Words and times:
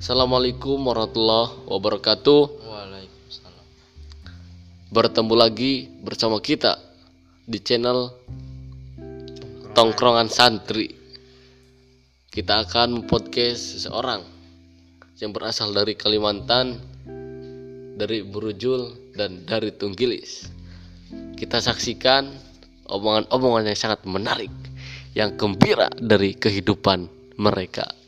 Assalamualaikum 0.00 0.80
warahmatullahi 0.80 1.68
wabarakatuh. 1.68 2.40
Waalaikumsalam. 2.64 3.64
Bertemu 4.88 5.34
lagi 5.36 5.92
bersama 6.00 6.40
kita 6.40 6.80
di 7.44 7.60
channel 7.60 8.08
Tongkrongan 9.76 10.32
Santri. 10.32 10.88
Kita 12.32 12.64
akan 12.64 13.04
mempodcast 13.04 13.76
seseorang 13.76 14.24
yang 15.20 15.36
berasal 15.36 15.68
dari 15.76 15.92
Kalimantan, 15.92 16.80
dari 18.00 18.24
Burujul 18.24 19.12
dan 19.12 19.44
dari 19.44 19.68
Tunggilis. 19.68 20.48
Kita 21.36 21.60
saksikan 21.60 22.24
omongan-omongan 22.88 23.68
yang 23.68 23.76
sangat 23.76 24.08
menarik, 24.08 24.52
yang 25.12 25.36
gembira 25.36 25.92
dari 25.92 26.32
kehidupan 26.32 27.04
mereka. 27.36 27.99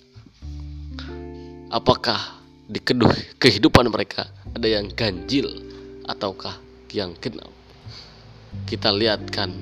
Apakah 1.72 2.20
di 2.68 2.84
kedua 2.84 3.16
kehidupan 3.40 3.88
mereka 3.88 4.28
ada 4.52 4.68
yang 4.68 4.92
ganjil 4.92 5.48
ataukah 6.04 6.60
yang 6.92 7.16
genap? 7.16 7.48
Kita 8.68 8.92
lihatkan 8.92 9.56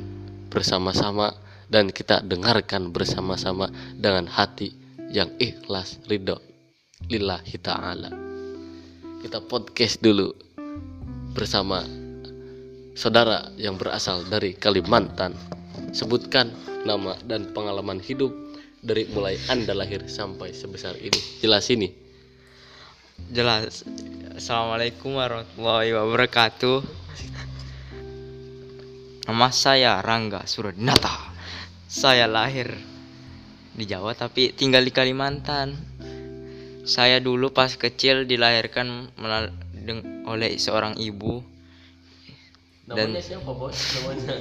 bersama-sama 0.50 1.30
dan 1.70 1.94
kita 1.94 2.18
dengarkan 2.26 2.90
bersama-sama 2.90 3.70
dengan 3.94 4.26
hati 4.26 4.74
yang 5.14 5.30
ikhlas 5.38 6.02
ridho 6.10 6.42
lillahi 7.06 7.56
ta'ala. 7.62 8.10
Kita 9.22 9.46
podcast 9.46 10.02
dulu 10.02 10.34
bersama 11.30 11.86
saudara 12.98 13.54
yang 13.54 13.78
berasal 13.78 14.26
dari 14.26 14.58
Kalimantan. 14.58 15.38
Sebutkan 15.94 16.50
nama 16.82 17.14
dan 17.22 17.54
pengalaman 17.54 18.02
hidup 18.02 18.34
dari 18.82 19.06
mulai 19.12 19.36
Anda 19.46 19.76
lahir 19.76 20.02
sampai 20.08 20.50
sebesar 20.56 20.96
ini. 20.98 21.20
Jelas 21.38 21.70
ini. 21.70 21.99
Jelas. 23.28 23.84
Assalamualaikum 24.32 25.20
warahmatullahi 25.20 25.92
wabarakatuh. 25.92 26.80
Nama 29.28 29.48
saya 29.52 30.00
Rangga 30.00 30.48
Suradinata. 30.48 31.12
Saya 31.84 32.24
lahir 32.24 32.72
di 33.76 33.84
Jawa 33.84 34.16
tapi 34.16 34.56
tinggal 34.56 34.80
di 34.80 34.90
Kalimantan. 34.96 35.76
Saya 36.88 37.20
dulu 37.20 37.52
pas 37.52 37.76
kecil 37.76 38.24
dilahirkan 38.24 39.12
oleh 40.24 40.56
seorang 40.56 40.96
ibu. 40.96 41.44
Dan- 42.88 43.12
Namanya 43.12 43.22
siapa 43.22 43.52
bos? 43.52 43.76
Namanya. 44.00 44.34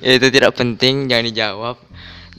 Ya, 0.00 0.12
itu 0.20 0.28
tidak 0.30 0.54
penting, 0.54 1.10
jangan 1.10 1.26
dijawab. 1.26 1.76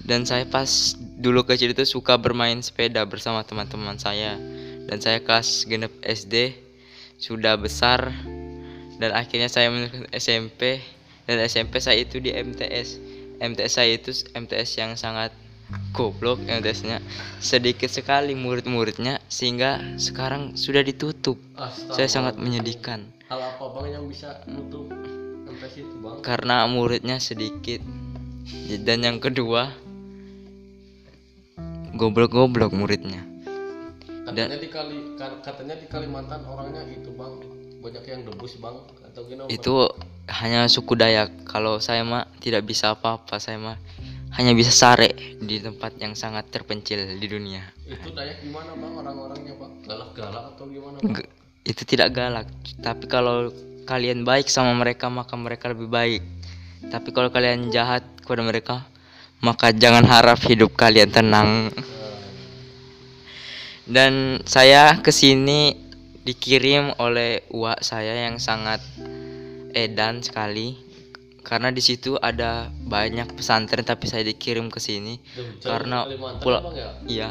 Dan 0.08 0.24
saya 0.24 0.48
pas 0.48 0.96
dulu 1.20 1.44
kecil 1.44 1.76
itu 1.76 1.84
suka 1.84 2.16
bermain 2.16 2.58
sepeda 2.64 3.04
bersama 3.04 3.44
teman-teman 3.44 4.00
saya. 4.00 4.40
Dan 4.88 5.04
saya 5.04 5.20
kelas 5.20 5.68
genep 5.68 5.92
SD 6.02 6.56
sudah 7.20 7.60
besar. 7.60 8.10
Dan 8.98 9.14
akhirnya 9.14 9.52
saya 9.52 9.70
menuju 9.70 10.10
SMP 10.16 10.82
dan 11.30 11.44
SMP 11.44 11.78
saya 11.84 12.02
itu 12.02 12.18
di 12.18 12.34
MTS. 12.34 12.98
MTS 13.38 13.72
saya 13.78 13.94
itu 13.94 14.10
MTS 14.34 14.70
yang 14.82 14.98
sangat 14.98 15.30
goblok 15.92 16.40
MTS-nya 16.48 17.04
sedikit 17.44 17.92
sekali 17.92 18.32
murid-muridnya 18.34 19.20
sehingga 19.28 19.84
sekarang 20.00 20.56
sudah 20.56 20.82
ditutup. 20.82 21.38
Saya 21.92 22.08
sangat 22.08 22.40
menyedihkan. 22.40 23.12
Hal 23.28 23.44
apa 23.44 23.64
bang 23.76 24.00
yang 24.00 24.06
bisa 24.08 24.42
nutup 24.48 24.88
MTS 25.46 25.84
itu 25.84 25.96
bang? 26.00 26.18
karena 26.24 26.66
muridnya 26.66 27.20
sedikit. 27.20 27.84
Dan 28.80 29.04
yang 29.04 29.20
kedua 29.20 29.76
goblok-goblok 32.00 32.72
muridnya 32.72 33.37
Katanya 34.46 34.62
di 34.62 34.70
Kali 34.70 34.98
ka- 35.18 35.40
katanya 35.42 35.76
di 35.82 35.88
Kalimantan 35.90 36.46
orangnya 36.46 36.86
itu 36.86 37.10
bang. 37.18 37.34
Banyak 37.82 38.04
yang 38.06 38.22
debus 38.28 38.54
bang 38.62 38.78
atau 39.10 39.22
gimana? 39.26 39.48
itu 39.50 39.74
hanya 40.30 40.70
suku 40.70 40.94
Dayak. 40.94 41.48
Kalau 41.50 41.82
saya 41.82 42.06
mah 42.06 42.30
tidak 42.38 42.68
bisa 42.68 42.94
apa-apa 42.94 43.42
saya 43.42 43.58
mah 43.58 43.78
hanya 44.38 44.54
bisa 44.54 44.70
sare 44.70 45.16
di 45.42 45.58
tempat 45.58 45.98
yang 45.98 46.14
sangat 46.14 46.52
terpencil 46.54 47.18
di 47.18 47.28
dunia. 47.30 47.64
Itu 47.88 48.14
Dayak 48.14 48.46
gimana 48.46 48.78
bang 48.78 48.94
orang-orangnya 48.94 49.54
bang? 49.58 49.72
Galak-galak 49.88 50.44
atau 50.54 50.66
gimana 50.70 50.98
bang? 51.02 51.14
G- 51.18 51.30
itu 51.66 51.82
tidak 51.88 52.14
galak. 52.14 52.48
Tapi 52.84 53.06
kalau 53.10 53.50
kalian 53.88 54.22
baik 54.22 54.52
sama 54.52 54.76
mereka 54.78 55.08
maka 55.10 55.34
mereka 55.34 55.72
lebih 55.72 55.90
baik. 55.90 56.22
Tapi 56.94 57.10
kalau 57.10 57.34
kalian 57.34 57.74
jahat 57.74 58.06
kepada 58.22 58.44
mereka 58.46 58.76
maka 59.38 59.70
jangan 59.70 60.02
harap 60.06 60.42
hidup 60.46 60.74
kalian 60.74 61.14
tenang 61.14 61.70
dan 63.88 64.44
saya 64.44 65.00
ke 65.00 65.16
sini 65.16 65.76
dikirim 66.28 66.96
oleh 67.00 67.48
uak 67.56 67.80
saya 67.80 68.28
yang 68.28 68.38
sangat 68.38 68.84
edan 69.72 70.20
sekali. 70.24 70.76
Karena 71.48 71.72
di 71.72 71.80
situ 71.80 72.20
ada 72.20 72.68
banyak 72.68 73.32
pesantren 73.32 73.88
tapi 73.88 74.12
saya 74.12 74.28
dikirim 74.28 74.68
ke 74.68 74.84
sini. 74.84 75.16
Karena 75.64 76.04
pulau 76.44 76.76
ya? 76.76 76.92
iya. 77.08 77.30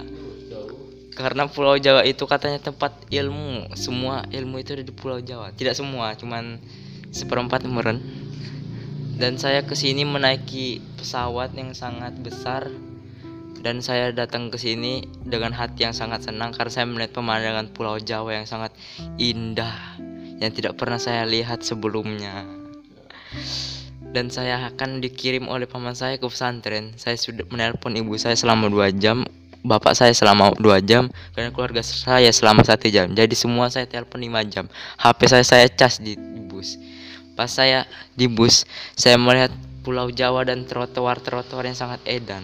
Karena 1.17 1.49
Pulau 1.49 1.81
Jawa 1.81 2.05
itu 2.05 2.29
katanya 2.29 2.61
tempat 2.61 2.93
ilmu. 3.09 3.73
Semua 3.73 4.29
ilmu 4.29 4.61
itu 4.61 4.77
ada 4.77 4.85
di 4.85 4.93
Pulau 4.93 5.17
Jawa. 5.17 5.49
Tidak 5.49 5.73
semua 5.73 6.13
cuman 6.13 6.61
seperempat 7.09 7.65
meren 7.65 8.05
dan 9.17 9.41
saya 9.41 9.65
ke 9.65 9.73
sini 9.73 10.05
menaiki 10.05 10.85
pesawat 11.01 11.57
yang 11.57 11.73
sangat 11.73 12.13
besar 12.21 12.69
dan 13.61 13.81
saya 13.81 14.13
datang 14.13 14.53
ke 14.53 14.59
sini 14.61 15.05
dengan 15.25 15.53
hati 15.53 15.89
yang 15.89 15.95
sangat 15.97 16.29
senang 16.29 16.53
karena 16.53 16.73
saya 16.73 16.87
melihat 16.89 17.17
pemandangan 17.17 17.73
Pulau 17.73 17.97
Jawa 18.01 18.43
yang 18.43 18.47
sangat 18.49 18.73
indah 19.17 19.97
yang 20.41 20.53
tidak 20.53 20.77
pernah 20.77 21.01
saya 21.01 21.25
lihat 21.25 21.65
sebelumnya. 21.65 22.45
Dan 24.07 24.33
saya 24.33 24.73
akan 24.73 25.05
dikirim 25.05 25.45
oleh 25.49 25.69
paman 25.69 25.93
saya 25.93 26.17
ke 26.17 26.25
pesantren. 26.25 26.97
Saya 26.97 27.21
sudah 27.21 27.45
menelpon 27.53 27.97
ibu 28.01 28.17
saya 28.17 28.33
selama 28.33 28.73
dua 28.73 28.89
jam 28.89 29.25
bapak 29.67 29.99
saya 29.99 30.15
selama 30.15 30.55
dua 30.63 30.79
jam 30.79 31.11
dan 31.35 31.51
keluarga 31.51 31.83
saya 31.83 32.31
selama 32.31 32.63
satu 32.63 32.87
jam. 32.87 33.11
Jadi 33.11 33.35
semua 33.35 33.67
saya 33.67 33.85
telepon 33.85 34.23
lima 34.23 34.47
jam. 34.47 34.71
HP 35.03 35.21
saya 35.27 35.45
saya 35.45 35.67
cas 35.67 35.99
di, 35.99 36.15
di 36.15 36.41
bus. 36.47 36.79
Pas 37.35 37.51
saya 37.51 37.85
di 38.15 38.31
bus 38.31 38.63
saya 38.95 39.19
melihat 39.19 39.51
Pulau 39.83 40.11
Jawa 40.11 40.47
dan 40.47 40.67
trotoar-trotoar 40.67 41.67
yang 41.67 41.79
sangat 41.79 42.03
edan 42.07 42.43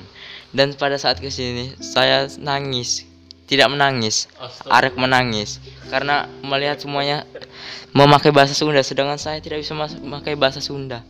dan 0.52 0.76
pada 0.76 1.00
saat 1.00 1.16
ke 1.18 1.32
sini 1.32 1.72
saya 1.80 2.28
nangis. 2.36 3.08
Tidak 3.48 3.68
menangis. 3.68 4.32
Arek 4.68 4.96
menangis. 4.96 5.60
Karena 5.92 6.24
melihat 6.40 6.80
semuanya 6.80 7.28
memakai 7.92 8.32
bahasa 8.32 8.56
Sunda. 8.56 8.80
Sedangkan 8.80 9.20
saya 9.20 9.40
tidak 9.44 9.60
bisa 9.60 9.76
memakai 9.76 10.36
bahasa 10.36 10.64
Sunda. 10.64 11.04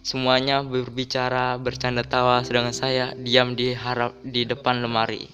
Semuanya 0.00 0.64
berbicara 0.64 1.60
bercanda 1.60 2.00
tawa. 2.00 2.40
Sedangkan 2.44 2.72
saya 2.72 3.12
diam 3.12 3.52
di 3.52 3.76
harap 3.76 4.16
di 4.24 4.48
depan 4.48 4.80
lemari. 4.80 5.28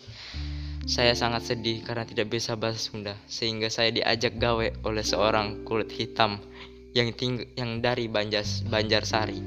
Saya 0.89 1.15
sangat 1.15 1.47
sedih 1.47 1.85
karena 1.87 2.03
tidak 2.03 2.27
bisa 2.27 2.59
bahasa 2.59 2.83
Sunda. 2.83 3.15
Sehingga 3.31 3.71
saya 3.71 3.95
diajak 3.95 4.35
gawe 4.35 4.83
oleh 4.83 5.05
seorang 5.07 5.63
kulit 5.63 5.95
hitam 5.95 6.43
yang 6.91 7.15
ting 7.15 7.47
yang 7.55 7.79
dari 7.79 8.11
Banjar 8.11 8.43
Banjarsari 8.67 9.39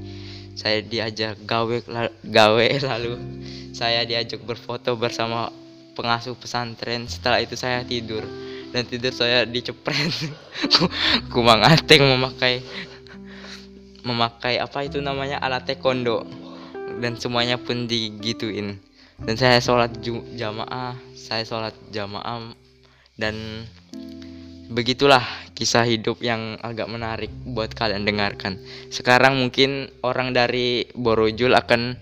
saya 0.61 0.85
diajak 0.85 1.41
gawe 1.41 1.75
gawe 2.21 2.67
lalu 2.93 3.17
saya 3.73 4.05
diajak 4.05 4.45
berfoto 4.45 4.93
bersama 4.93 5.49
pengasuh 5.97 6.37
pesantren. 6.37 7.09
Setelah 7.09 7.41
itu 7.41 7.57
saya 7.57 7.81
tidur 7.81 8.21
dan 8.69 8.85
tidur 8.85 9.09
saya 9.09 9.49
dicepret. 9.49 10.13
Kumang 11.33 11.65
ateng 11.65 12.05
memakai 12.05 12.61
memakai 14.05 14.61
apa 14.61 14.85
itu 14.85 15.01
namanya 15.01 15.41
alat 15.41 15.65
taekwondo 15.65 16.25
dan 17.01 17.17
semuanya 17.17 17.57
pun 17.57 17.89
digituin. 17.89 18.77
Dan 19.21 19.37
saya 19.37 19.57
sholat 19.57 19.97
jamaah 20.37 20.93
saya 21.17 21.41
sholat 21.41 21.73
jamaah 21.89 22.53
dan 23.17 23.65
begitulah 24.71 25.21
kisah 25.53 25.83
hidup 25.83 26.23
yang 26.23 26.55
agak 26.63 26.87
menarik 26.87 27.29
buat 27.43 27.75
kalian 27.75 28.07
dengarkan 28.07 28.55
sekarang 28.87 29.37
mungkin 29.37 29.91
orang 30.01 30.31
dari 30.31 30.87
Borojul 30.95 31.53
akan 31.53 31.99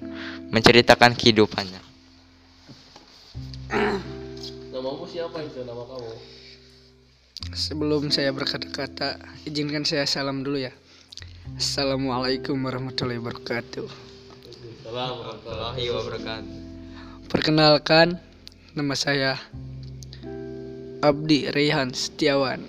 menceritakan 0.53 1.17
kehidupannya 1.17 1.81
Namamu 4.73 5.05
siapa 5.05 5.45
itu 5.45 5.61
nama 5.61 5.85
kamu? 5.85 6.09
Sebelum 7.53 8.09
saya 8.09 8.33
berkata-kata, 8.33 9.21
izinkan 9.45 9.85
saya 9.85 10.09
salam 10.09 10.41
dulu 10.41 10.65
ya. 10.65 10.73
Assalamualaikum 11.53 12.57
warahmatullahi 12.57 13.21
wabarakatuh. 13.21 13.85
Salam 14.81 15.21
warahmatullahi 15.21 15.85
wabarakatuh 15.93 16.53
Perkenalkan, 17.29 18.17
nama 18.73 18.97
saya 18.97 19.37
Abdi 20.99 21.47
Rehan 21.55 21.95
Setiawan 21.95 22.59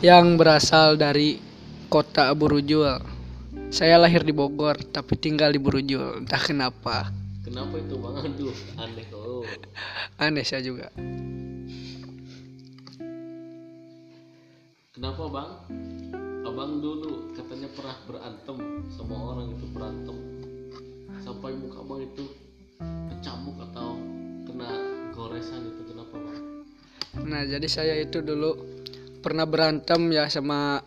yang 0.00 0.40
berasal 0.40 0.96
dari 0.96 1.36
kota 1.92 2.32
Burujul. 2.32 2.96
Saya 3.68 4.00
lahir 4.00 4.24
di 4.24 4.32
Bogor 4.32 4.80
tapi 4.88 5.20
tinggal 5.20 5.52
di 5.52 5.60
Burujul, 5.60 6.24
entah 6.24 6.40
kenapa. 6.40 7.12
kenapa 7.44 7.76
itu 7.76 8.00
bang? 8.00 8.14
Aduh 8.24 8.56
aneh. 8.80 9.06
Oh. 9.12 9.44
Aneh 10.24 10.44
saya 10.48 10.64
juga. 10.64 10.88
kenapa 14.96 15.28
bang? 15.28 15.50
Abang 16.48 16.80
dulu 16.80 17.36
katanya 17.36 17.68
pernah 17.76 17.96
berantem. 18.08 18.56
Sama 18.96 19.16
orang 19.36 19.52
itu 19.52 19.66
berantem. 19.76 20.16
Sampai 21.20 21.52
muka 21.52 21.84
abang 21.84 22.00
itu 22.00 22.24
kecamuk 23.12 23.60
atau 23.60 23.93
goresan 25.34 25.66
itu 25.66 25.82
kenapa 25.90 26.14
bang 26.14 26.42
Nah, 27.26 27.42
jadi 27.42 27.66
saya 27.66 27.94
itu 27.98 28.22
dulu 28.22 28.54
pernah 29.18 29.42
berantem 29.42 29.98
ya 30.14 30.30
sama 30.30 30.78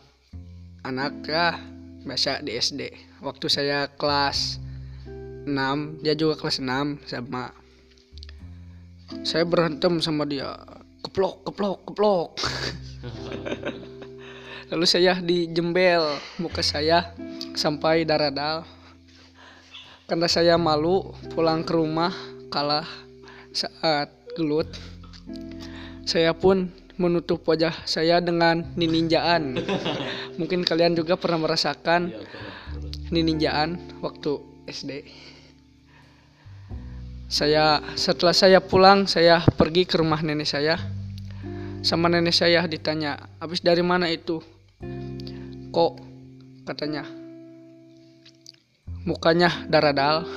anak 0.87 1.19
ya, 1.27 1.59
biasa 2.07 2.39
di 2.47 2.55
SD. 2.55 2.81
Waktu 3.19 3.47
saya 3.51 3.91
kelas 3.91 4.59
6, 5.47 5.51
dia 5.99 6.15
juga 6.15 6.39
kelas 6.39 6.63
6 6.63 7.03
sama. 7.11 7.51
Saya 9.27 9.43
berantem 9.43 9.99
sama 9.99 10.23
dia. 10.23 10.55
Keplok, 11.03 11.47
keplok, 11.47 11.79
keplok. 11.91 12.29
Lalu 14.71 14.85
saya 14.87 15.19
dijembel 15.19 16.07
muka 16.39 16.63
saya 16.63 17.11
sampai 17.51 18.07
daradal. 18.07 18.63
Karena 20.07 20.27
saya 20.31 20.55
malu 20.55 21.11
pulang 21.35 21.67
ke 21.67 21.71
rumah 21.75 22.15
kalah 22.47 22.87
saat 23.55 24.17
gelut. 24.37 24.69
Saya 26.05 26.37
pun 26.37 26.69
menutup 27.01 27.41
wajah 27.49 27.73
saya 27.89 28.21
dengan 28.21 28.61
nininjaan. 28.77 29.57
Mungkin 30.39 30.61
kalian 30.61 30.93
juga 30.93 31.17
pernah 31.17 31.41
merasakan 31.41 32.13
ya 32.13 32.21
pernah 33.07 33.13
nininjaan 33.13 33.99
waktu 34.03 34.39
SD. 34.67 34.91
Saya 37.27 37.83
setelah 37.99 38.31
saya 38.31 38.59
pulang, 38.63 39.03
saya 39.07 39.43
pergi 39.43 39.83
ke 39.83 39.99
rumah 39.99 40.23
nenek 40.23 40.47
saya. 40.47 40.79
Sama 41.83 42.07
nenek 42.07 42.35
saya 42.35 42.63
ditanya, 42.67 43.19
"Habis 43.39 43.63
dari 43.63 43.83
mana 43.83 44.07
itu?" 44.07 44.39
Kok 45.71 45.93
katanya 46.63 47.03
mukanya 49.03 49.51
daradal. 49.67 50.27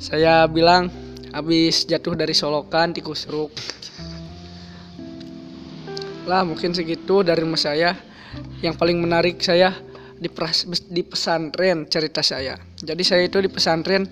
Saya 0.00 0.48
bilang 0.48 0.88
habis 1.30 1.86
jatuh 1.86 2.14
dari 2.18 2.34
solokan 2.34 2.94
tikus 2.94 3.26
ruk. 3.30 3.50
Lah 6.26 6.46
mungkin 6.46 6.74
segitu 6.74 7.26
dari 7.26 7.42
rumah 7.42 7.58
saya. 7.58 7.96
Yang 8.62 8.76
paling 8.78 9.02
menarik 9.02 9.42
saya 9.42 9.74
di, 10.20 10.28
pras- 10.30 10.68
di 10.68 11.02
pesantren 11.02 11.88
cerita 11.88 12.22
saya. 12.22 12.54
Jadi 12.78 13.02
saya 13.02 13.26
itu 13.26 13.40
di 13.40 13.50
pesantren 13.50 14.06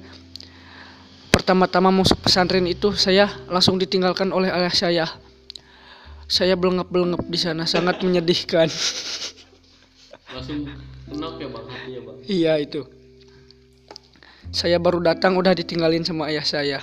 pertama-tama 1.28 1.92
masuk 1.92 2.18
pesantren 2.24 2.66
itu 2.66 2.96
saya 2.96 3.30
langsung 3.46 3.78
ditinggalkan 3.78 4.32
oleh 4.34 4.50
ayah 4.50 4.74
saya. 4.74 5.06
Saya 6.28 6.58
belengap-belengap 6.60 7.24
di 7.24 7.38
sana 7.40 7.64
sangat 7.64 8.02
menyedihkan. 8.04 8.68
langsung 10.28 10.60
knock 11.08 11.40
ya 11.40 11.48
bang 11.48 11.66
hatinya 11.72 12.00
bang 12.04 12.16
iya 12.28 12.52
itu. 12.60 12.84
Saya 14.52 14.80
baru 14.80 15.00
datang 15.00 15.36
udah 15.36 15.52
ditinggalin 15.52 16.04
sama 16.04 16.28
ayah 16.32 16.44
saya. 16.44 16.80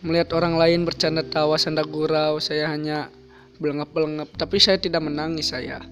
Melihat 0.00 0.32
orang 0.32 0.56
lain 0.56 0.88
bercanda 0.88 1.20
tawa 1.20 1.60
sanda 1.60 1.84
gurau, 1.84 2.40
saya 2.40 2.72
hanya 2.72 3.12
belengap-belengap, 3.60 4.32
tapi 4.40 4.56
saya 4.56 4.80
tidak 4.80 5.04
menangis 5.04 5.52
saya. 5.52 5.84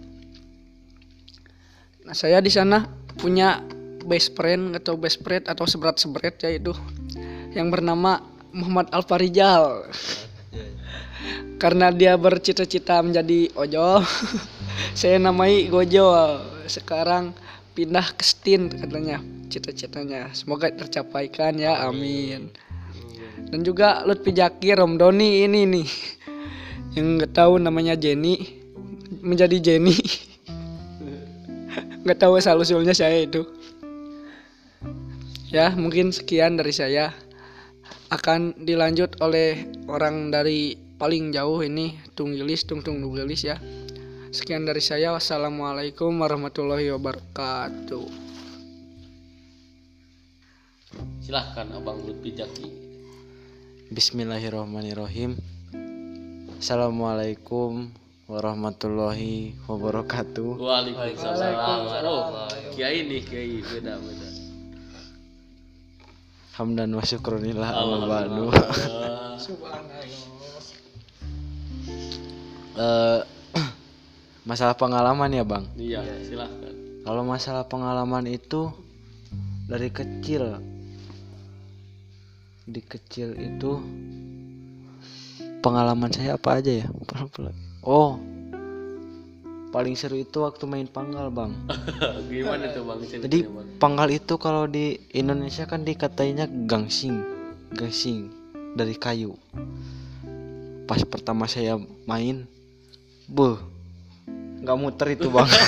Nah, 2.09 2.17
saya 2.17 2.41
di 2.41 2.49
sana 2.49 2.89
punya 3.21 3.61
best 4.09 4.33
friend 4.33 4.73
atau 4.81 4.97
best 4.97 5.21
friend 5.21 5.45
atau 5.45 5.69
seberat-seberat 5.69 6.41
yaitu 6.49 6.73
yang 7.53 7.69
bernama 7.69 8.25
Muhammad 8.57 8.89
Alfarijal. 8.97 9.85
Karena 11.61 11.93
dia 11.93 12.17
bercita-cita 12.17 13.05
menjadi 13.05 13.53
ojol, 13.53 14.01
saya 14.99 15.21
namai 15.21 15.69
gojol. 15.69 16.41
Sekarang 16.65 17.37
pindah 17.77 18.09
ke 18.17 18.25
Stin 18.25 18.73
katanya 18.73 19.21
cita-citanya. 19.53 20.33
Semoga 20.33 20.73
tercapaikan 20.73 21.61
ya, 21.61 21.85
amin. 21.85 22.49
Dan 23.49 23.63
juga 23.63 24.03
Lutfi 24.03 24.35
Jaki 24.35 24.75
Romdoni 24.75 25.47
ini 25.47 25.63
nih 25.65 25.89
yang 26.99 27.23
nggak 27.23 27.31
tahu 27.31 27.63
namanya 27.63 27.95
Jenny 27.95 28.59
menjadi 29.23 29.57
Jenny. 29.63 29.95
nggak 32.03 32.19
tahu 32.19 32.37
asal 32.37 32.59
usulnya 32.59 32.93
saya 32.93 33.23
itu. 33.23 33.47
Ya 35.49 35.73
mungkin 35.73 36.13
sekian 36.13 36.59
dari 36.59 36.75
saya 36.75 37.15
akan 38.13 38.67
dilanjut 38.67 39.17
oleh 39.23 39.65
orang 39.89 40.29
dari 40.29 40.77
paling 40.99 41.33
jauh 41.33 41.65
ini 41.65 41.97
Tunggilis 42.19 42.69
Tung 42.69 42.85
Tung 42.85 43.01
Tunggilis 43.01 43.47
ya. 43.47 43.57
Sekian 44.29 44.69
dari 44.69 44.85
saya. 44.85 45.17
Wassalamualaikum 45.17 46.13
warahmatullahi 46.21 46.93
wabarakatuh. 46.93 48.29
silahkan 51.29 51.69
abang 51.77 52.01
Lutfi 52.09 52.33
Jaki 52.33 52.88
Bismillahirrahmanirrahim. 53.89 55.41
Assalamualaikum 56.61 57.89
warahmatullahi 58.29 59.57
wabarakatuh. 59.65 60.61
Waalaikumsalam 60.61 62.05
oh 62.05 62.45
kiai 62.77 63.09
nih 63.09 63.25
kiai 63.25 63.65
beda 63.65 63.97
beda 63.97 64.29
Hamdan 66.61 66.93
wa 66.93 67.01
syukronillah 67.01 67.73
ba'du. 68.05 68.47
Eh, 72.79 73.21
masalah 74.49 74.77
pengalaman 74.77 75.35
ya, 75.35 75.43
Bang. 75.43 75.67
iya 75.75 75.99
silahkan 76.23 77.03
Kalau 77.03 77.27
masalah 77.27 77.67
pengalaman 77.67 78.29
itu 78.31 78.71
dari 79.67 79.91
kecil 79.91 80.63
di 82.69 82.85
kecil 82.85 83.33
itu 83.41 83.81
pengalaman 85.65 86.13
saya 86.13 86.37
apa 86.37 86.61
aja 86.61 86.85
ya? 86.85 86.87
Oh. 87.81 88.21
Paling 89.69 90.01
seru 90.01 90.17
itu 90.17 90.41
waktu 90.45 90.65
main 90.65 90.89
panggal, 90.89 91.29
Bang. 91.29 91.53
gimana 92.33 92.73
tuh 92.73 92.89
bang 92.89 93.05
ceritanya 93.05 93.25
Jadi 93.29 93.39
bang 93.45 93.69
panggal 93.77 94.09
itu 94.09 94.35
kalau 94.41 94.65
di 94.65 94.97
Indonesia 95.13 95.69
kan 95.69 95.85
dikatainya 95.85 96.49
gangsing, 96.65 97.21
gangsing 97.77 98.33
dari 98.73 98.97
kayu. 98.97 99.37
Pas 100.89 101.05
pertama 101.05 101.45
saya 101.45 101.77
main, 102.09 102.49
beh, 103.29 103.61
nggak 104.65 104.77
muter 104.81 105.09
itu 105.13 105.29
bang. 105.29 105.49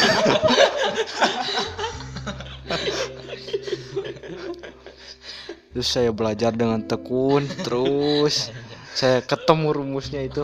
Terus 5.70 5.86
saya 5.86 6.10
belajar 6.10 6.50
dengan 6.50 6.82
tekun, 6.82 7.46
terus 7.62 8.50
saya 8.90 9.22
ketemu 9.22 9.70
rumusnya 9.70 10.26
itu, 10.26 10.42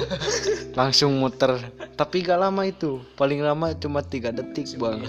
langsung 0.79 1.19
muter. 1.19 1.59
Tapi 1.99 2.23
gak 2.23 2.39
lama 2.39 2.63
itu, 2.63 3.03
paling 3.19 3.43
lama 3.43 3.75
cuma 3.75 4.07
tiga 4.07 4.31
detik 4.31 4.71
bang. 4.79 5.03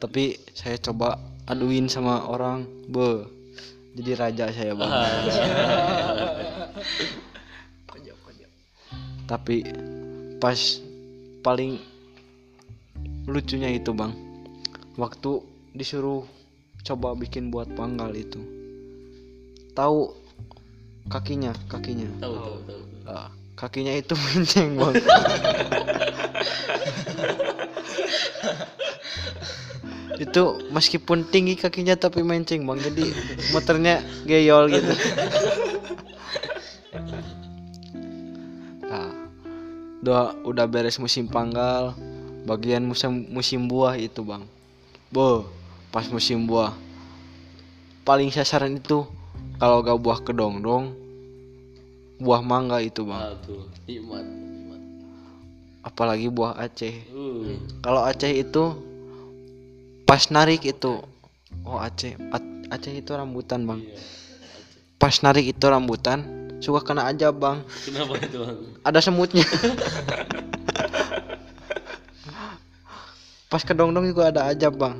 Tapi 0.00 0.40
saya 0.56 0.80
coba 0.80 1.20
aduin 1.44 1.84
sama 1.92 2.24
orang 2.24 2.64
be 2.88 3.28
jadi 3.92 4.16
raja 4.16 4.48
saya 4.48 4.72
bang. 4.72 4.92
Tapi 9.28 9.56
pas 10.40 10.58
paling 11.44 11.76
lucunya 13.28 13.68
itu 13.68 13.92
bang. 13.92 14.16
Waktu 14.96 15.44
disuruh 15.76 16.24
coba 16.86 17.14
bikin 17.18 17.52
buat 17.52 17.68
panggal 17.76 18.14
itu. 18.16 18.40
Tahu 19.76 20.14
kakinya 21.08 21.52
kakinya? 21.68 22.08
Tahu 22.20 22.34
tahu 22.36 22.58
tahu 22.66 22.82
Ah, 23.10 23.26
kakinya 23.58 23.90
itu 23.96 24.14
menceng 24.24 24.78
bang 24.78 24.94
itu 30.20 30.42
meskipun 30.68 31.24
tinggi 31.26 31.56
kakinya 31.56 31.96
tapi 31.96 32.20
menceng 32.20 32.62
bang 32.68 32.78
jadi 32.78 33.04
motornya 33.56 34.04
geyol 34.28 34.68
gitu. 34.68 34.92
Nah 38.84 39.10
udah 40.04 40.36
udah 40.44 40.66
beres 40.68 41.00
musim 41.00 41.24
panggal 41.26 41.96
bagian 42.44 42.84
musim 42.84 43.26
musim 43.32 43.64
buah 43.64 43.96
itu 43.96 44.20
bang. 44.20 44.44
Bo 45.08 45.48
pas 45.90 46.06
musim 46.10 46.46
buah. 46.46 46.74
Paling 48.06 48.30
sasaran 48.30 48.78
itu 48.78 49.06
kalau 49.60 49.84
gak 49.84 49.98
buah 50.00 50.18
kedongdong 50.24 50.94
buah 52.20 52.42
mangga 52.44 52.78
itu 52.84 53.02
bang. 53.02 53.32
Aduh, 53.32 53.64
nikmat 53.88 54.24
nikmat. 54.24 54.80
Apalagi 55.82 56.28
buah 56.30 56.54
Aceh. 56.56 56.94
Uh 57.10 57.58
kalau 57.82 58.06
Aceh 58.06 58.30
itu 58.30 58.76
pas 60.06 60.30
narik 60.30 60.62
itu. 60.62 61.02
Oh 61.66 61.78
Aceh. 61.82 62.14
Ac- 62.30 62.70
Aceh 62.70 62.94
itu 62.94 63.10
rambutan 63.10 63.66
bang. 63.66 63.82
Pas 65.00 65.16
narik 65.24 65.56
itu 65.56 65.64
rambutan 65.66 66.22
suka 66.60 66.84
kena 66.84 67.08
aja 67.08 67.32
bang. 67.32 67.64
Kenapa 67.88 68.14
itu 68.20 68.36
bang? 68.38 68.56
ada 68.84 69.00
semutnya. 69.02 69.42
Pas 73.50 73.66
kedongdong 73.66 74.06
juga 74.06 74.30
ada 74.30 74.46
aja 74.46 74.70
bang? 74.70 74.94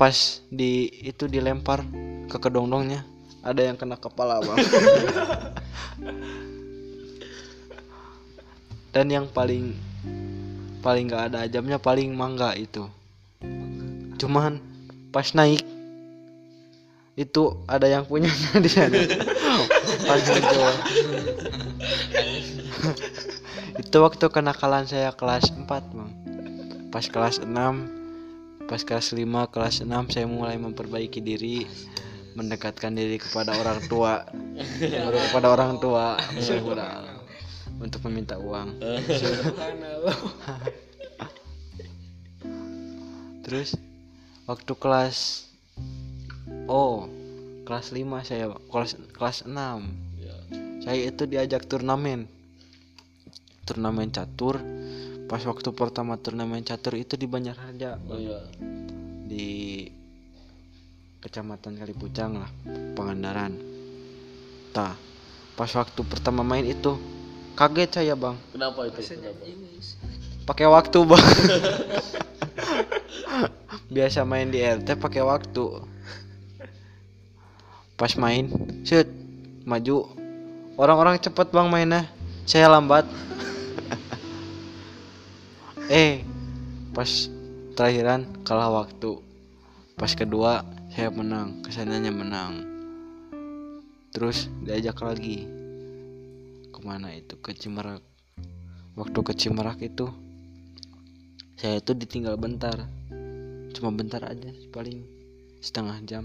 Pas 0.00 0.40
di 0.48 0.88
itu 1.04 1.28
dilempar 1.28 1.84
ke 2.24 2.40
kedongdongnya. 2.40 3.04
Ada 3.44 3.68
yang 3.68 3.76
kena 3.76 4.00
kepala 4.00 4.40
bang. 4.40 4.56
Dan 8.96 9.12
yang 9.12 9.28
paling 9.28 9.76
paling 10.80 11.04
nggak 11.04 11.24
ada 11.28 11.44
ajabnya 11.44 11.76
paling 11.76 12.16
mangga 12.16 12.56
itu. 12.56 12.88
Cuman 14.16 14.56
pas 15.12 15.36
naik 15.36 15.68
itu 17.20 17.60
ada 17.68 17.84
yang 17.84 18.08
punyanya 18.08 18.56
di 18.64 18.70
sana. 18.72 18.96
Pas 20.08 20.24
muncul 20.24 20.72
itu 23.84 23.96
waktu 24.00 24.26
kenakalan 24.32 24.88
saya 24.88 25.12
kelas 25.12 25.52
4 25.52 25.68
bang. 25.68 26.10
Pas 26.88 27.04
kelas 27.04 27.44
6 27.44 27.99
pas 28.70 28.86
kelas 28.86 29.10
5 29.10 29.26
kelas 29.50 29.82
6 29.82 29.90
saya 30.14 30.30
mulai 30.30 30.54
memperbaiki 30.54 31.18
diri 31.18 31.66
mendekatkan 32.38 32.94
diri 32.94 33.18
kepada 33.18 33.58
orang 33.58 33.82
tua. 33.90 34.22
Kepada 34.78 35.50
orang 35.50 35.82
tua 35.82 36.14
untuk 37.82 38.06
meminta 38.06 38.38
uang. 38.38 38.78
Terus 43.42 43.74
waktu 44.46 44.72
kelas 44.78 45.50
oh 46.70 47.10
kelas 47.66 47.90
5 47.90 48.06
saya 48.22 48.54
kelas 48.70 48.94
kelas 49.10 49.38
6 49.50 49.50
Ya. 50.20 50.36
saya 50.84 51.10
itu 51.10 51.26
diajak 51.26 51.66
turnamen. 51.66 52.30
Turnamen 53.66 54.14
catur 54.14 54.62
pas 55.30 55.46
waktu 55.46 55.70
pertama 55.70 56.18
turnamen 56.18 56.66
catur 56.66 56.98
itu 56.98 57.14
di 57.14 57.30
Banjarharja 57.30 58.02
Oh 58.10 58.18
iya. 58.18 58.42
di 59.30 59.86
kecamatan 61.22 61.78
Kalipucang 61.78 62.34
lah 62.34 62.50
Pangandaran. 62.98 63.54
Tah 64.74 64.98
pas 65.54 65.70
waktu 65.70 66.02
pertama 66.02 66.42
main 66.42 66.66
itu 66.66 66.98
kaget 67.54 68.02
saya 68.02 68.18
bang. 68.18 68.34
Kenapa 68.50 68.90
itu? 68.90 68.98
Pakai 70.50 70.66
waktu 70.66 70.98
bang. 70.98 71.22
Biasa 73.94 74.26
main 74.26 74.50
di 74.50 74.58
RT 74.58 74.98
pakai 74.98 75.22
waktu. 75.22 75.86
Pas 77.94 78.10
main 78.18 78.50
set 78.82 79.06
maju. 79.62 80.10
Orang-orang 80.74 81.22
cepet 81.22 81.54
bang 81.54 81.70
mainnya. 81.70 82.10
Saya 82.50 82.66
lambat 82.66 83.06
eh 85.90 86.22
pas 86.94 87.10
terakhiran 87.74 88.46
kalah 88.46 88.70
waktu. 88.70 89.18
Pas 89.98 90.14
kedua 90.14 90.62
saya 90.94 91.10
menang. 91.10 91.66
Ke 91.66 91.74
sananya 91.74 92.14
menang. 92.14 92.62
Terus 94.14 94.46
diajak 94.62 95.02
lagi. 95.02 95.50
Ke 96.70 96.78
mana 96.86 97.10
itu? 97.10 97.34
Ke 97.42 97.50
Cimerak 97.50 98.06
waktu 98.98 99.18
ke 99.22 99.32
Cimerak 99.32 99.78
itu 99.80 100.06
saya 101.58 101.82
itu 101.82 101.92
ditinggal 101.92 102.40
bentar. 102.40 102.88
Cuma 103.74 103.90
bentar 103.90 104.22
aja 104.24 104.50
paling 104.72 105.04
setengah 105.60 105.98
jam. 106.06 106.24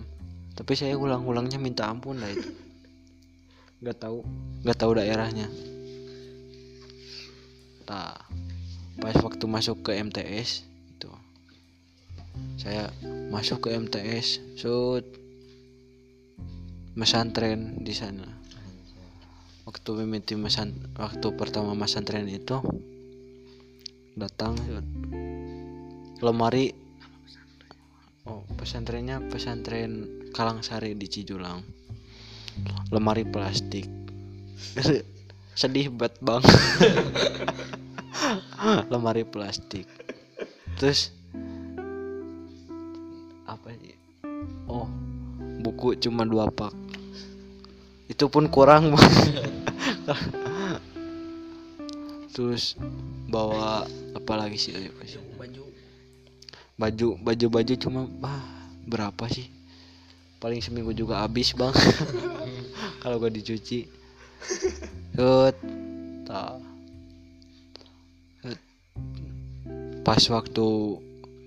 Tapi 0.55 0.71
saya 0.77 0.95
ulang-ulangnya 0.95 1.59
minta 1.59 1.89
ampun 1.89 2.21
lah 2.21 2.31
itu. 2.31 2.49
Nggak 3.83 3.97
tahu. 3.97 4.23
Nggak 4.63 4.77
tahu 4.79 4.91
daerahnya. 4.95 5.47
Nah 7.85 8.24
pas 8.99 9.15
waktu 9.19 9.45
masuk 9.47 9.83
ke 9.83 9.91
MTS 9.99 10.63
itu. 10.95 11.11
Saya 12.55 12.91
masuk 13.31 13.67
ke 13.67 13.75
MTS 13.75 14.39
shoot. 14.55 15.03
Mesantren 16.95 17.83
di 17.83 17.91
sana. 17.91 18.23
Waktu 19.67 19.89
mimiti 19.99 20.39
mesan 20.39 20.95
waktu 20.95 21.27
pertama 21.35 21.75
mesantren 21.75 22.23
itu 22.31 22.63
datang 24.15 24.55
lemari 26.23 26.71
oh 28.23 28.47
pesantrennya 28.55 29.19
pesantren 29.27 30.23
Kalangsari 30.31 30.95
di 30.95 31.07
Cijulang. 31.11 31.63
Lemari 32.95 33.27
plastik. 33.27 33.91
Sedih 35.59 35.87
banget 35.87 36.19
bang 36.19 36.43
lemari 38.91 39.23
plastik. 39.27 39.87
Terus 40.79 41.11
apa 43.45 43.71
sih? 43.77 43.95
Oh 44.67 44.89
buku 45.65 45.97
cuma 45.97 46.27
dua 46.27 46.49
pak. 46.51 46.73
Itu 48.05 48.29
pun 48.29 48.51
kurang 48.53 48.93
terus 52.35 52.75
bawa 53.31 53.87
apa 54.13 54.33
lagi 54.35 54.59
sih? 54.59 54.75
Baju 54.75 55.63
baju. 56.75 57.07
Baju 57.23 57.45
baju 57.49 57.73
cuma 57.79 58.05
bah 58.19 58.43
berapa 58.85 59.25
sih? 59.31 59.47
Paling 60.43 60.61
seminggu 60.61 60.93
juga 60.93 61.23
habis 61.25 61.55
bang. 61.55 61.73
Kalau 63.01 63.17
gak 63.17 63.33
dicuci. 63.33 63.87
Set. 65.15 65.55
Ta. 66.27 66.59
Pas 70.05 70.21
waktu 70.29 70.67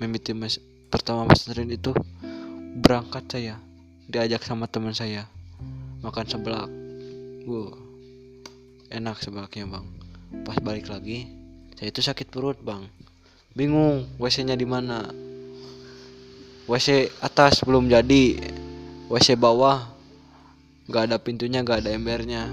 mimiti 0.03 0.35
mas 0.35 0.59
pertama 0.91 1.31
pesantren 1.31 1.71
itu 1.71 1.95
berangkat 2.83 3.25
saya 3.31 3.55
diajak 4.11 4.43
sama 4.43 4.67
teman 4.67 4.93
saya. 4.93 5.31
Makan 6.03 6.27
seblak. 6.27 6.71
Wow 7.47 7.89
enak 8.89 9.21
seblaknya 9.21 9.69
bang. 9.69 9.87
Pas 10.45 10.59
balik 10.61 10.89
lagi 10.89 11.29
saya 11.77 11.93
itu 11.93 12.01
sakit 12.03 12.29
perut 12.33 12.59
bang. 12.61 12.85
Bingung 13.55 14.09
WC 14.19 14.49
nya 14.49 14.57
di 14.57 14.67
mana? 14.69 15.09
WC 16.69 17.09
atas 17.25 17.65
belum 17.65 17.89
jadi 17.89 18.37
WC 19.09 19.41
bawah 19.41 19.89
nggak 20.89 21.03
ada 21.09 21.17
pintunya 21.21 21.65
nggak 21.65 21.85
ada 21.85 21.91
embernya. 21.95 22.45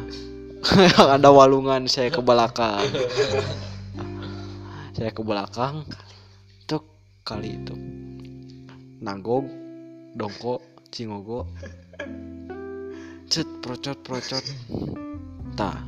Ada 0.98 1.30
walungan 1.30 1.86
saya 1.86 2.10
ke 2.10 2.26
belakang 2.26 2.90
saya 4.96 5.12
ke 5.12 5.20
belakang 5.20 5.84
tuh 6.64 6.80
kali 7.28 7.60
itu. 7.60 7.76
Nagog 9.04 9.44
dongko 10.16 10.64
cingogo. 10.88 11.52
Cet 13.28 13.60
procot 13.60 14.00
procot. 14.00 14.40
Tah 15.60 15.84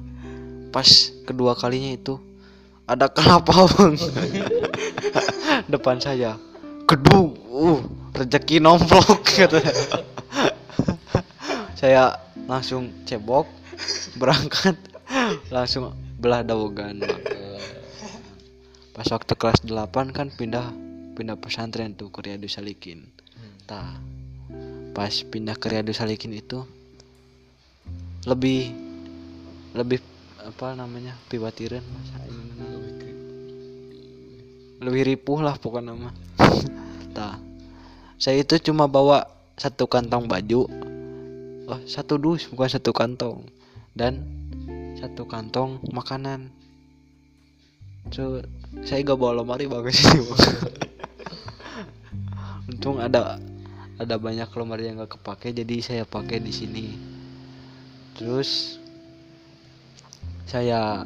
pas 0.75 0.89
kedua 1.23 1.55
kalinya 1.55 1.95
itu 1.95 2.19
ada 2.83 3.07
kelapa 3.07 3.63
bang. 3.79 3.95
Depan 5.71 6.03
saya 6.03 6.35
gedung 6.83 7.39
uh 7.47 7.79
rezeki 8.11 8.59
nomplok 8.59 9.23
katanya 9.23 9.75
saya 11.79 12.15
langsung 12.47 12.89
cebok 13.03 13.45
berangkat 14.15 14.73
langsung 15.51 15.93
belah 16.17 16.41
dawogan 16.41 16.97
Bang. 17.03 17.36
Pas 18.97 19.05
waktu 19.13 19.33
kelas 19.37 19.61
8 19.61 20.09
kan 20.09 20.33
pindah 20.33 20.73
pindah 21.13 21.37
pesantren 21.37 21.93
tuh 21.93 22.09
ke 22.09 22.25
Riyadu 22.25 22.49
Salikin 22.49 23.05
tah 23.69 24.01
pas 24.97 25.13
pindah 25.13 25.53
ke 25.53 25.69
Riyadu 25.69 25.93
Salikin 25.93 26.33
itu 26.33 26.65
lebih 28.25 28.73
lebih 29.77 30.01
apa 30.41 30.73
namanya 30.73 31.13
pibatiran 31.29 31.85
masa 31.85 32.17
ini 32.25 32.57
lebih 34.81 35.13
ripuh 35.13 35.45
lah 35.45 35.61
pokoknya 35.61 35.93
nama 35.93 36.09
tah 37.15 37.37
saya 38.17 38.41
itu 38.41 38.57
cuma 38.65 38.89
bawa 38.89 39.29
satu 39.61 39.85
kantong 39.85 40.25
baju 40.25 40.65
oh 41.69 41.79
satu 41.85 42.17
dus 42.17 42.49
bukan 42.49 42.69
satu 42.69 42.89
kantong 42.97 43.45
dan 43.93 44.25
satu 44.97 45.29
kantong 45.29 45.77
makanan 45.93 46.49
so 48.11 48.43
saya 48.85 49.03
gak 49.03 49.19
bawa 49.19 49.41
lemari 49.41 49.65
bagus 49.65 49.99
sih 49.99 50.19
untung 52.71 52.99
ada 52.99 53.39
ada 53.97 54.21
banyak 54.21 54.45
lemari 54.53 54.85
yang 54.85 55.01
gak 55.01 55.17
kepake 55.17 55.57
jadi 55.57 55.75
saya 55.81 56.03
pakai 56.05 56.37
di 56.37 56.53
sini. 56.53 56.87
Terus 58.13 58.77
saya 60.45 61.01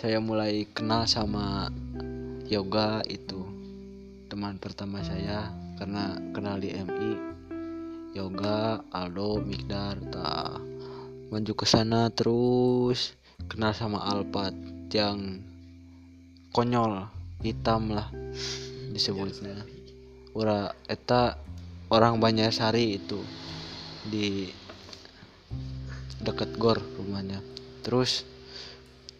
saya 0.00 0.18
mulai 0.24 0.64
kenal 0.72 1.04
sama 1.04 1.68
yoga 2.48 3.04
itu. 3.04 3.44
Teman 4.32 4.56
pertama 4.56 5.04
saya 5.04 5.52
karena 5.76 6.16
kenal 6.32 6.64
di 6.64 6.72
MI 6.72 7.12
Yoga 8.16 8.80
Aldo 8.88 9.44
Mikdar 9.44 10.00
ta. 10.08 10.56
Maju 11.28 11.52
ke 11.52 11.68
sana 11.68 12.08
terus 12.08 13.12
kenal 13.52 13.76
sama 13.76 14.00
Alpat 14.00 14.75
yang 14.92 15.42
konyol 16.54 17.08
hitam 17.42 17.92
lah 17.92 18.08
disebutnya. 18.92 19.66
Ora 20.36 20.72
eta 20.88 21.36
orang 21.92 22.18
Banyarsari 22.18 22.96
itu 22.98 23.20
di 24.06 24.50
dekat 26.22 26.56
gor 26.56 26.80
rumahnya. 26.96 27.40
Terus 27.84 28.24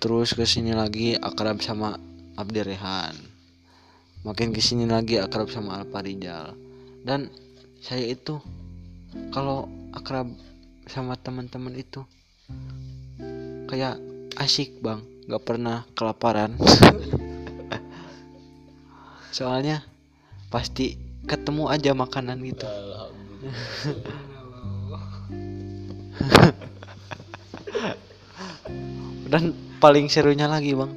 terus 0.00 0.32
ke 0.32 0.44
sini 0.49 0.73
lagi 0.73 1.14
akrab 1.16 1.61
sama 1.61 1.96
Abdi 2.37 2.61
Rehan. 2.64 3.16
Makin 4.26 4.50
ke 4.50 4.58
sini 4.58 4.90
lagi 4.90 5.23
akrab 5.23 5.49
sama 5.52 5.78
Alpa 5.78 6.02
Rijal. 6.02 6.56
Dan 7.06 7.30
saya 7.78 8.02
itu 8.02 8.42
kalau 9.30 9.70
akrab 9.94 10.26
sama 10.90 11.14
teman-teman 11.14 11.75
itu 11.78 12.02
kayak 13.70 13.99
asik 14.36 14.80
bang. 14.84 15.00
Nggak 15.26 15.42
pernah 15.42 15.82
kelaparan. 15.96 16.54
Soalnya 19.36 19.82
pasti 20.52 20.96
ketemu 21.26 21.68
aja 21.68 21.92
makanan 21.92 22.38
gitu. 22.46 22.68
Dan 29.26 29.52
paling 29.82 30.06
serunya 30.06 30.46
lagi 30.46 30.72
bang. 30.76 30.92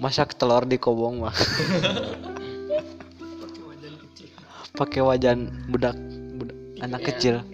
Masak 0.00 0.34
telur 0.34 0.64
di 0.64 0.80
kobong 0.80 1.20
mah 1.22 1.36
pakai 4.80 5.04
wajan 5.04 5.68
budak, 5.68 5.92
budak 6.40 6.56
anak 6.80 7.04
kecil. 7.04 7.44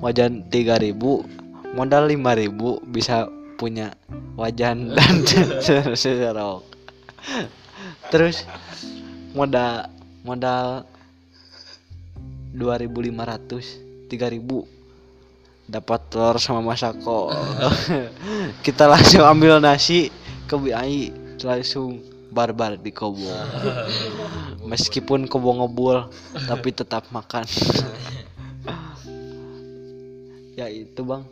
Wajan 0.00 0.48
3000 0.48 0.96
modal 1.76 2.08
5000 2.08 2.80
bisa 2.88 3.28
punya 3.60 3.92
wajan 4.40 4.90
dan 4.96 5.20
seserok 5.92 6.64
terus 8.08 8.48
modal 9.36 9.92
modal 10.24 10.88
2500 12.56 13.90
3000 14.10 14.80
dapat 15.70 16.00
telur 16.10 16.36
sama 16.42 16.58
masako. 16.58 17.30
Kita 18.66 18.90
langsung 18.90 19.22
ambil 19.22 19.62
nasi 19.62 20.10
ke 20.50 20.58
BI 20.58 21.14
langsung 21.46 22.02
barbar 22.34 22.74
di 22.74 22.90
kobong 22.90 23.32
meskipun 24.66 25.30
kobong 25.30 25.62
ngebul 25.62 26.10
tapi 26.50 26.74
tetap 26.74 27.06
makan. 27.14 27.46
Ya 30.58 30.68
itu 30.68 31.00
bang. 31.00 31.24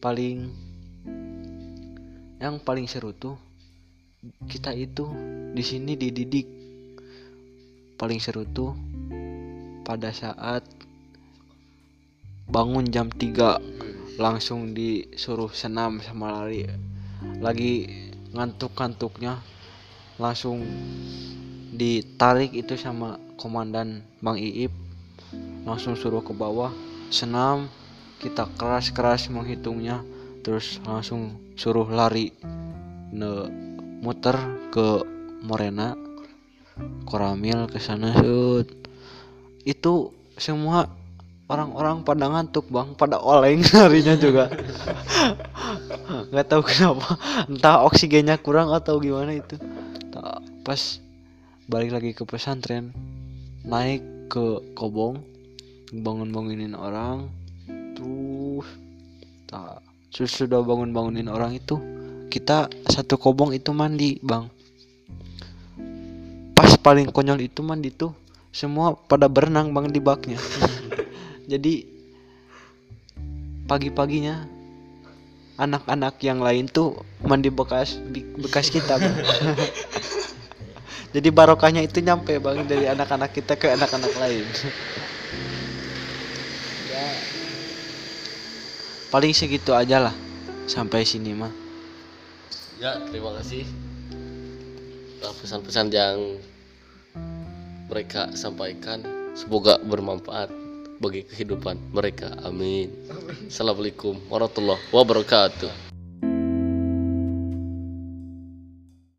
Paling 0.00 0.48
yang 2.46 2.62
paling 2.62 2.86
seru 2.86 3.10
tuh 3.10 3.34
kita 4.46 4.70
itu 4.70 5.10
di 5.50 5.62
sini 5.66 5.98
dididik. 5.98 6.46
Paling 7.98 8.22
seru 8.22 8.46
tuh 8.46 8.70
pada 9.82 10.14
saat 10.14 10.62
bangun 12.46 12.86
jam 12.86 13.10
3 13.10 14.18
langsung 14.22 14.70
disuruh 14.78 15.50
senam 15.50 15.98
sama 15.98 16.30
lari. 16.38 16.70
Lagi 17.42 17.90
ngantuk-ngantuknya 18.30 19.42
langsung 20.22 20.62
ditarik 21.74 22.54
itu 22.54 22.78
sama 22.78 23.18
komandan 23.34 24.06
Bang 24.22 24.38
Iip. 24.38 24.70
Langsung 25.66 25.98
suruh 25.98 26.22
ke 26.22 26.30
bawah 26.30 26.70
senam 27.10 27.66
kita 28.22 28.46
keras-keras 28.54 29.28
menghitungnya 29.34 30.02
terus 30.46 30.78
langsung 30.86 31.45
suruh 31.56 31.88
lari 31.88 32.30
ne 33.16 33.30
muter 34.04 34.36
ke 34.70 35.02
Morena 35.42 35.96
Koramil 37.08 37.64
ke 37.72 37.80
sana. 37.80 38.12
Sud 38.20 38.68
itu 39.64 40.12
semua 40.36 40.84
orang-orang 41.48 42.04
pada 42.04 42.28
ngantuk 42.28 42.68
bang. 42.68 42.92
Pada 42.92 43.16
oleng 43.16 43.64
harinya 43.80 44.14
juga. 44.20 44.52
Nggak 46.30 46.46
tahu 46.46 46.62
kenapa. 46.62 47.16
Entah 47.48 47.88
oksigennya 47.88 48.36
kurang 48.36 48.70
atau 48.76 49.00
gimana 49.00 49.32
itu. 49.32 49.56
Pas 50.60 51.00
balik 51.66 51.90
lagi 51.94 52.10
ke 52.14 52.22
pesantren 52.22 52.94
naik 53.66 54.30
ke 54.30 54.74
kobong 54.78 55.18
bangun 55.90 56.30
bangunin 56.30 56.74
orang 56.78 57.26
terus 57.94 58.66
tak 59.50 59.85
sudah 60.12 60.62
bangun 60.64 60.90
bangunin 60.90 61.28
orang 61.28 61.56
itu 61.56 61.78
kita 62.32 62.68
satu 62.90 63.16
kobong 63.16 63.54
itu 63.54 63.70
mandi 63.70 64.18
bang. 64.20 64.48
Pas 66.56 66.72
paling 66.80 67.08
konyol 67.12 67.44
itu 67.44 67.60
mandi 67.60 67.92
tuh 67.92 68.12
semua 68.50 68.96
pada 68.96 69.28
berenang 69.28 69.72
bang 69.72 69.88
di 69.92 70.00
baknya. 70.00 70.40
Jadi 71.52 71.86
pagi-paginya 73.66 74.46
anak-anak 75.56 76.20
yang 76.20 76.38
lain 76.44 76.68
tuh 76.68 77.00
mandi 77.24 77.48
bekas 77.48 77.96
bekas 78.38 78.68
kita 78.68 79.00
bang. 79.00 79.16
jadi 81.16 81.32
barokahnya 81.32 81.80
itu 81.80 82.04
nyampe 82.04 82.36
bang 82.36 82.68
dari 82.68 82.84
anak-anak 82.92 83.32
kita 83.32 83.56
ke 83.56 83.72
anak-anak 83.72 84.12
lain 84.20 84.44
paling 89.08 89.32
segitu 89.32 89.72
aja 89.76 90.10
lah 90.10 90.14
sampai 90.66 91.06
sini 91.06 91.32
mah 91.32 91.66
Ya, 92.76 93.00
terima 93.08 93.32
kasih. 93.40 93.64
Atas 95.24 95.40
Pesan-pesan 95.40 95.88
yang 95.88 96.36
mereka 97.88 98.36
sampaikan 98.36 99.00
semoga 99.32 99.80
bermanfaat 99.80 100.52
bagi 101.00 101.24
kehidupan 101.24 101.80
mereka. 101.96 102.36
Amin. 102.44 102.92
Assalamualaikum 103.48 104.20
warahmatullahi 104.28 104.80
wabarakatuh. 104.92 105.85